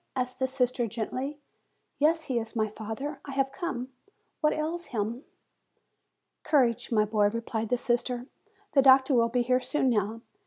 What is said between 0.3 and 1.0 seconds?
the sister